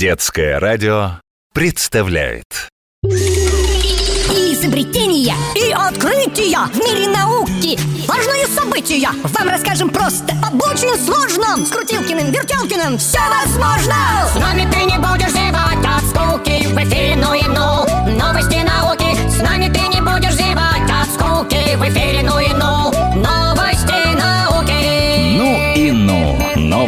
Детское 0.00 0.58
радио 0.58 1.20
представляет. 1.52 2.70
Изобретения 4.30 5.34
и 5.54 5.72
открытия 5.72 6.56
в 6.72 6.76
мире 6.78 7.06
науки. 7.08 7.78
Важные 8.08 8.46
события. 8.46 9.10
Вам 9.24 9.50
расскажем 9.50 9.90
просто 9.90 10.32
Об 10.42 10.54
очень 10.62 10.98
сложном. 11.04 11.66
С 11.66 11.68
Крутилкиным, 11.68 12.32
Вертелкиным 12.32 12.96
Все 12.96 13.18
возможно. 13.28 13.94
С 14.32 14.36
нами 14.36 14.66
ты 14.72 14.84
не 14.84 14.96
будешь 14.96 15.32
зевать 15.32 15.84
от 15.84 16.02
скуки 16.08 16.66
В 16.68 16.78
эфире 16.78 17.16
ну 17.16 17.34
и 17.34 17.42
ну. 17.42 17.84
Новости 18.18 18.54
науки 18.54 18.69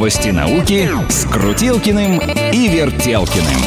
Новости 0.03 0.31
науки 0.31 0.91
с 1.09 1.25
Крутилкиным 1.27 2.19
и 2.19 2.67
Вертелкиным 2.67 3.63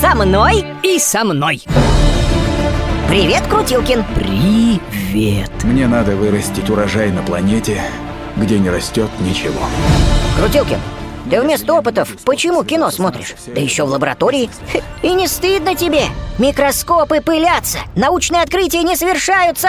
Со 0.00 0.16
мной 0.16 0.66
И 0.82 0.98
со 0.98 1.22
мной. 1.22 1.62
Привет, 3.06 3.46
Крутилкин 3.46 4.04
Привет. 4.16 5.52
Мне 5.62 5.86
надо 5.86 6.16
вырастить 6.16 6.68
урожай 6.68 7.12
на 7.12 7.22
планете, 7.22 7.80
где 8.36 8.58
не 8.58 8.68
растет 8.68 9.08
ничего. 9.20 9.60
Крутилкин, 10.36 10.80
ты 11.30 11.40
вместо 11.40 11.72
опытов 11.72 12.16
почему 12.24 12.64
кино 12.64 12.90
смотришь? 12.90 13.36
Да 13.46 13.60
еще 13.60 13.84
в 13.84 13.90
лаборатории 13.90 14.50
И 15.02 15.14
не 15.14 15.28
стыдно 15.28 15.76
тебе 15.76 16.02
Микроскопы 16.38 17.20
пылятся 17.20 17.78
Научные 17.94 18.42
открытия 18.42 18.82
не 18.82 18.96
совершаются 18.96 19.68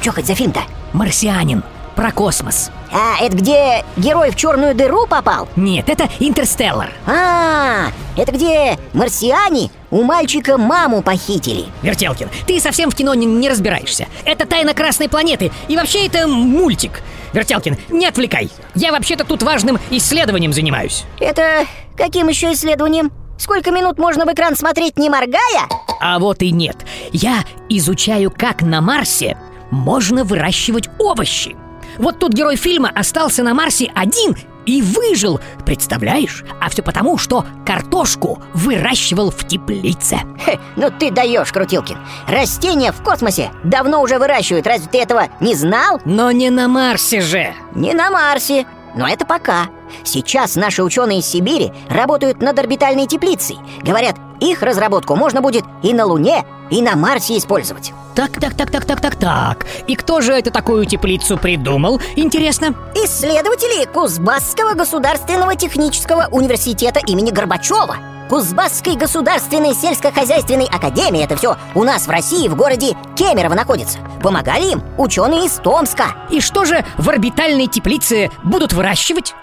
Че 0.00 0.10
хоть 0.10 0.26
за 0.26 0.34
фильм-то? 0.34 0.62
Марсианин. 0.92 1.62
Про 1.98 2.12
космос. 2.12 2.70
А, 2.92 3.20
это 3.20 3.36
где 3.36 3.84
герой 3.96 4.30
в 4.30 4.36
черную 4.36 4.72
дыру 4.72 5.08
попал? 5.08 5.48
Нет, 5.56 5.88
это 5.88 6.08
Интерстеллар. 6.20 6.92
А, 7.04 7.88
это 8.16 8.30
где 8.30 8.78
марсиане 8.92 9.72
у 9.90 10.04
мальчика 10.04 10.56
маму 10.58 11.02
похитили 11.02 11.64
Вертелкин, 11.82 12.28
ты 12.46 12.60
совсем 12.60 12.92
в 12.92 12.94
кино 12.94 13.14
не, 13.14 13.26
не 13.26 13.50
разбираешься. 13.50 14.06
Это 14.24 14.46
тайна 14.46 14.74
Красной 14.74 15.08
планеты. 15.08 15.50
И 15.66 15.76
вообще 15.76 16.06
это 16.06 16.28
мультик. 16.28 17.02
Вертелкин, 17.32 17.76
не 17.88 18.06
отвлекай. 18.06 18.48
Я 18.76 18.92
вообще-то 18.92 19.24
тут 19.24 19.42
важным 19.42 19.80
исследованием 19.90 20.52
занимаюсь. 20.52 21.02
Это 21.18 21.66
каким 21.96 22.28
еще 22.28 22.52
исследованием? 22.52 23.10
Сколько 23.38 23.72
минут 23.72 23.98
можно 23.98 24.24
в 24.24 24.32
экран 24.32 24.54
смотреть, 24.54 24.98
не 25.00 25.10
моргая? 25.10 25.66
А 26.00 26.20
вот 26.20 26.42
и 26.42 26.52
нет. 26.52 26.76
Я 27.10 27.42
изучаю, 27.68 28.30
как 28.30 28.62
на 28.62 28.80
Марсе 28.80 29.36
можно 29.72 30.22
выращивать 30.22 30.88
овощи. 31.00 31.56
Вот 31.98 32.18
тут 32.18 32.32
герой 32.32 32.56
фильма 32.56 32.90
остался 32.94 33.42
на 33.42 33.54
Марсе 33.54 33.90
один 33.94 34.36
и 34.66 34.82
выжил, 34.82 35.40
представляешь? 35.64 36.44
А 36.60 36.68
все 36.68 36.82
потому, 36.82 37.16
что 37.16 37.46
картошку 37.64 38.42
выращивал 38.54 39.30
в 39.30 39.46
теплице. 39.46 40.18
Хе, 40.44 40.60
ну 40.76 40.90
ты 40.90 41.10
даешь, 41.10 41.52
Крутилкин 41.52 41.98
Растения 42.26 42.92
в 42.92 43.02
космосе 43.02 43.50
давно 43.64 44.02
уже 44.02 44.18
выращивают 44.18 44.66
Разве 44.66 44.88
ты 44.90 44.98
этого 44.98 45.28
не 45.40 45.54
знал? 45.54 46.00
Но 46.04 46.30
не 46.30 46.50
на 46.50 46.68
Марсе 46.68 47.20
же. 47.20 47.54
Не 47.74 47.94
на 47.94 48.10
Марсе 48.10 48.66
но 48.94 49.08
это 49.08 49.24
пока. 49.24 49.68
Сейчас 50.04 50.56
наши 50.56 50.82
ученые 50.82 51.20
из 51.20 51.26
Сибири 51.26 51.72
работают 51.88 52.40
над 52.40 52.58
орбитальной 52.58 53.06
теплицей. 53.06 53.58
Говорят, 53.82 54.16
их 54.40 54.62
разработку 54.62 55.16
можно 55.16 55.40
будет 55.40 55.64
и 55.82 55.92
на 55.92 56.04
Луне, 56.04 56.44
и 56.70 56.82
на 56.82 56.96
Марсе 56.96 57.36
использовать. 57.38 57.92
Так, 58.14 58.32
так, 58.40 58.54
так, 58.54 58.70
так, 58.70 58.84
так, 58.84 59.00
так, 59.00 59.16
так. 59.16 59.66
И 59.86 59.94
кто 59.94 60.20
же 60.20 60.32
это 60.32 60.50
такую 60.50 60.86
теплицу 60.86 61.38
придумал? 61.38 62.00
Интересно. 62.16 62.74
Исследователи 62.94 63.84
Кузбасского 63.84 64.74
государственного 64.74 65.54
технического 65.54 66.26
университета 66.30 67.00
имени 67.06 67.30
Горбачева. 67.30 67.96
Кузбасской 68.28 68.94
государственной 68.96 69.72
сельскохозяйственной 69.72 70.66
академии 70.66 71.24
Это 71.24 71.36
все 71.36 71.56
у 71.74 71.82
нас 71.82 72.06
в 72.06 72.10
России, 72.10 72.48
в 72.48 72.56
городе 72.56 72.94
Кемерово 73.16 73.54
находится 73.54 74.00
Помогали 74.22 74.72
им 74.72 74.82
ученые 74.98 75.46
из 75.46 75.52
Томска 75.52 76.14
И 76.30 76.40
что 76.40 76.66
же 76.66 76.84
в 76.98 77.08
орбитальной 77.08 77.68
теплице 77.68 78.30
будут 78.44 78.74
выращивать? 78.74 79.34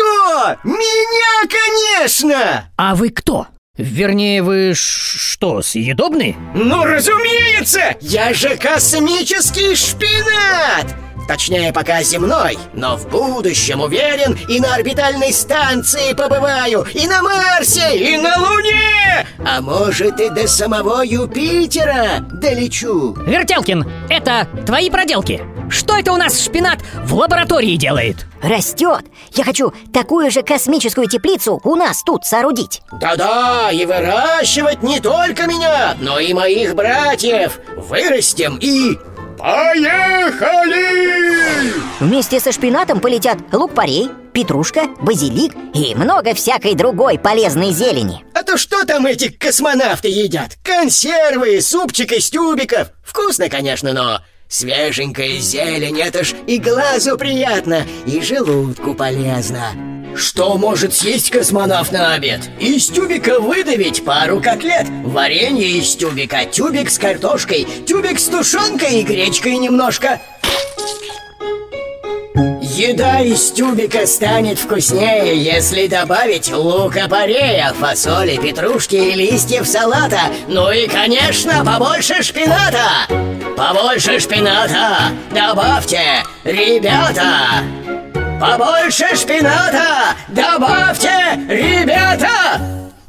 Что? 0.00 0.56
Меня, 0.64 1.48
конечно! 1.48 2.70
А 2.76 2.94
вы 2.94 3.10
кто? 3.10 3.48
Вернее, 3.76 4.42
вы 4.42 4.72
что, 4.74 5.62
съедобные? 5.62 6.36
Ну, 6.54 6.84
разумеется! 6.84 7.96
Я 8.00 8.32
же 8.32 8.56
космический 8.56 9.74
шпинат! 9.74 10.86
Точнее, 11.28 11.72
пока 11.72 12.02
земной, 12.02 12.58
но 12.74 12.96
в 12.96 13.08
будущем, 13.08 13.82
уверен, 13.82 14.36
и 14.48 14.58
на 14.58 14.74
орбитальной 14.74 15.32
станции 15.32 16.12
побываю, 16.14 16.86
и 16.92 17.06
на 17.06 17.22
Марсе, 17.22 17.96
и 17.96 18.16
на 18.16 18.36
Луне! 18.38 19.26
А 19.46 19.60
может, 19.60 20.18
и 20.18 20.28
до 20.30 20.48
самого 20.48 21.02
Юпитера 21.02 22.20
долечу. 22.32 23.14
Вертелкин, 23.26 23.86
это 24.08 24.48
твои 24.66 24.90
проделки. 24.90 25.40
Что 25.70 25.96
это 25.96 26.12
у 26.12 26.16
нас 26.16 26.40
шпинат 26.42 26.80
в 27.04 27.14
лаборатории 27.14 27.76
делает? 27.76 28.26
Растет 28.42 29.04
Я 29.32 29.44
хочу 29.44 29.72
такую 29.92 30.30
же 30.30 30.42
космическую 30.42 31.08
теплицу 31.08 31.60
у 31.62 31.76
нас 31.76 32.02
тут 32.02 32.24
соорудить 32.24 32.82
Да-да, 33.00 33.70
и 33.70 33.86
выращивать 33.86 34.82
не 34.82 34.98
только 35.00 35.46
меня, 35.46 35.96
но 36.00 36.18
и 36.18 36.34
моих 36.34 36.74
братьев. 36.74 37.60
Вырастем 37.76 38.58
и... 38.60 38.98
Поехали! 40.50 41.72
Вместе 42.00 42.40
со 42.40 42.52
шпинатом 42.52 43.00
полетят 43.00 43.38
лук-порей, 43.52 44.10
петрушка, 44.34 44.88
базилик 45.00 45.54
и 45.72 45.94
много 45.94 46.34
всякой 46.34 46.74
другой 46.74 47.18
полезной 47.18 47.70
зелени 47.72 48.22
А 48.34 48.42
то 48.42 48.58
что 48.58 48.84
там 48.84 49.06
эти 49.06 49.30
космонавты 49.30 50.08
едят? 50.08 50.58
Консервы, 50.62 51.62
супчик 51.62 52.12
из 52.12 52.28
тюбиков. 52.28 52.88
Вкусно, 53.02 53.48
конечно, 53.48 53.94
но 53.94 54.20
свеженькая 54.50 55.38
зелень, 55.38 55.98
это 56.00 56.24
ж 56.24 56.34
и 56.46 56.58
глазу 56.58 57.16
приятно, 57.16 57.86
и 58.04 58.20
желудку 58.20 58.94
полезно. 58.94 59.72
Что 60.16 60.58
может 60.58 60.92
съесть 60.92 61.30
космонавт 61.30 61.92
на 61.92 62.14
обед? 62.14 62.50
Из 62.58 62.88
тюбика 62.88 63.38
выдавить 63.38 64.04
пару 64.04 64.40
котлет, 64.40 64.86
варенье 65.04 65.78
из 65.78 65.94
тюбика, 65.94 66.44
тюбик 66.44 66.90
с 66.90 66.98
картошкой, 66.98 67.66
тюбик 67.86 68.18
с 68.18 68.26
тушенкой 68.26 69.00
и 69.00 69.02
гречкой 69.04 69.56
немножко. 69.56 70.20
Еда 72.60 73.20
из 73.20 73.52
тюбика 73.52 74.06
станет 74.06 74.58
вкуснее, 74.58 75.36
если 75.36 75.86
добавить 75.86 76.52
лука-порея, 76.52 77.72
фасоли, 77.78 78.36
петрушки 78.36 78.96
и 78.96 79.14
листьев 79.14 79.66
салата. 79.66 80.20
Ну 80.48 80.72
и, 80.72 80.88
конечно, 80.88 81.64
побольше 81.64 82.22
шпината! 82.22 83.29
Побольше 83.60 84.18
шпината! 84.18 85.12
Добавьте, 85.30 86.00
ребята! 86.44 87.62
Побольше 88.40 89.14
шпината! 89.14 90.16
Добавьте, 90.28 91.38
ребята! 91.46 92.58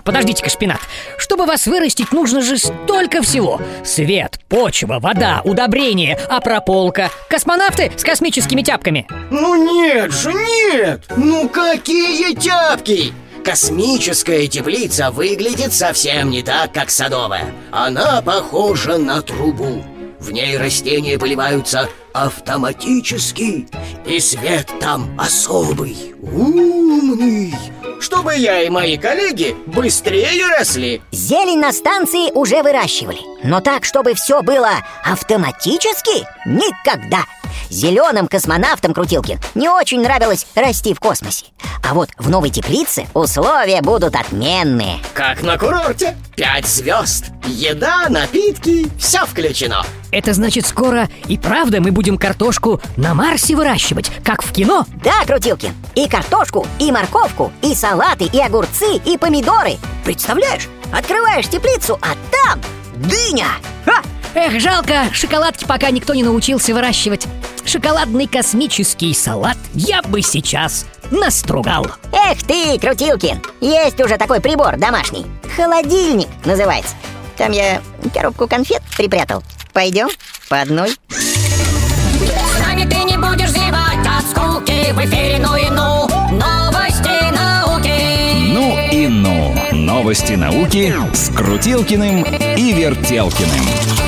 Подождите-ка, 0.04 0.50
шпинат. 0.50 0.82
Чтобы 1.18 1.46
вас 1.46 1.68
вырастить, 1.68 2.12
нужно 2.12 2.42
же 2.42 2.58
столько 2.58 3.22
всего. 3.22 3.62
Свет, 3.86 4.42
почва, 4.50 5.00
вода, 5.00 5.42
удобрения, 5.46 6.20
а 6.30 6.42
прополка. 6.42 7.10
Космонавты 7.30 7.90
с 7.96 8.04
космическими 8.04 8.62
тяпками. 8.62 9.08
Ну 9.30 9.56
нет 9.56 10.12
же, 10.12 10.34
нет! 10.34 11.06
Ну 11.16 11.48
какие 11.48 12.34
тяпки! 12.34 13.14
Космическая 13.46 14.48
теплица 14.48 15.12
выглядит 15.12 15.72
совсем 15.72 16.30
не 16.30 16.44
так, 16.44 16.74
как 16.74 16.90
садовая. 16.90 17.54
Она 17.72 18.22
похожа 18.22 18.98
на 18.98 19.22
трубу. 19.22 19.86
В 20.22 20.32
ней 20.32 20.56
растения 20.56 21.18
поливаются 21.18 21.90
автоматически, 22.14 23.68
и 24.06 24.20
свет 24.20 24.72
там 24.80 25.20
особый, 25.20 26.14
умный, 26.22 27.56
чтобы 28.00 28.36
я 28.36 28.62
и 28.62 28.70
мои 28.70 28.98
коллеги 28.98 29.56
быстрее 29.66 30.46
росли. 30.56 31.02
Зелень 31.12 31.59
на 31.59 31.73
станции 31.73 32.32
уже 32.34 32.62
выращивали 32.62 33.18
Но 33.44 33.62
так, 33.62 33.84
чтобы 33.84 34.14
все 34.14 34.44
было 34.44 34.70
автоматически? 35.03 36.23
Никогда 36.46 37.26
Зеленым 37.72 38.28
космонавтам 38.28 38.94
Крутилкин 38.94 39.40
не 39.56 39.70
очень 39.70 40.02
нравилось 40.02 40.46
расти 40.56 40.94
в 40.94 41.00
космосе 41.00 41.46
А 41.90 41.94
вот 41.94 42.09
в 42.18 42.29
новой 42.29 42.50
теплице 42.50 43.08
условия 43.14 43.82
будут 43.82 44.14
отменные 44.16 45.00
Как 45.14 45.41
на 45.41 45.58
курорте. 45.58 46.18
Пять 46.35 46.68
звезд. 46.68 47.28
Еда, 47.46 48.09
напитки, 48.09 48.88
все 49.00 49.26
включено. 49.26 49.85
Это 50.12 50.34
значит, 50.34 50.68
скоро 50.68 51.08
и 51.29 51.38
правда 51.38 51.79
мы 51.79 51.91
будем 51.91 52.18
картошку 52.18 52.82
на 52.97 53.14
Марсе 53.14 53.56
выращивать, 53.56 54.12
как 54.23 54.44
в 54.44 54.52
кино? 54.52 54.85
Да, 55.02 55.23
Крутилкин, 55.26 55.73
и 55.96 56.09
картошку, 56.09 56.68
и 56.79 56.91
морковку, 56.91 57.53
и 57.62 57.73
салаты, 57.73 58.26
и 58.26 58.40
огурцы, 58.41 58.97
и 58.97 59.18
помидоры 59.18 59.78
Представляешь, 60.03 60.68
открываешь 60.91 61.47
теплицу, 61.47 61.97
а 62.02 62.16
там 62.32 62.59
дыня 62.96 63.47
Ха! 63.85 64.02
Эх, 64.34 64.62
жалко, 64.62 65.14
шоколадки 65.14 65.66
пока 65.66 65.92
никто 65.92 66.14
не 66.14 66.24
научился 66.24 66.74
выращивать. 66.74 67.28
Шоколадный 67.66 68.28
космический 68.28 69.14
салат 69.14 69.58
я 69.74 70.02
бы 70.02 70.22
сейчас 70.22 70.86
настругал. 71.12 71.88
Эх 72.14 72.42
ты, 72.44 72.80
Крутилкин, 72.80 73.42
есть 73.60 74.00
уже 74.00 74.18
такой 74.18 74.40
прибор 74.40 74.78
домашний. 74.78 75.26
Холодильник 75.56 76.30
называется. 76.46 76.96
Там 77.38 77.52
я 77.52 77.82
коробку 78.14 78.48
конфет 78.48 78.82
припрятал. 78.96 79.44
Пойдем 79.74 80.08
по 80.48 80.62
одной. 80.62 80.92
С 81.10 82.60
нами 82.60 82.90
ты 82.90 83.04
не 83.04 83.18
будешь 83.18 83.50
зевать 83.50 84.06
от 84.06 84.26
скуки 84.30 84.92
В 84.94 85.00
эфире 85.06 85.40
ну 85.40 85.56
и 85.56 85.70
ну 85.70 86.08
Новости 86.32 87.34
науки 87.34 88.54
Ну 88.54 88.78
и 88.92 89.08
ну. 89.08 89.56
Новости 89.72 90.34
науки 90.34 90.94
с 91.14 91.30
Крутилкиным 91.34 92.24
и 92.24 92.74
Вертелкиным. 92.74 94.01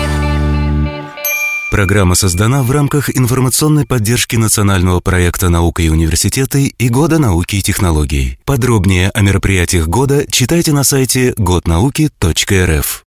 Программа 1.74 2.14
создана 2.14 2.62
в 2.62 2.70
рамках 2.70 3.10
информационной 3.18 3.88
поддержки 3.88 4.36
национального 4.36 5.00
проекта 5.00 5.50
«Наука 5.50 5.82
и 5.82 5.90
университеты» 5.90 6.68
и 6.68 6.88
Года 6.88 7.18
науки 7.18 7.56
и 7.56 7.64
технологий. 7.64 8.38
Подробнее 8.46 9.10
о 9.10 9.22
мероприятиях 9.22 9.88
года 9.88 10.24
читайте 10.30 10.72
на 10.72 10.84
сайте 10.84 11.34
годнауки.рф. 11.36 13.02